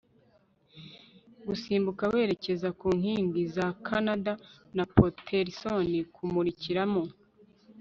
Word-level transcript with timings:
gusimbuka 1.47 2.03
werekeza 2.13 2.69
ku 2.79 2.87
nkingi 2.99 3.41
za 3.55 3.67
kanada 3.85 4.33
na 4.75 4.83
paterson, 4.95 5.87
kumurikira 6.15 6.83
mo 6.93 7.03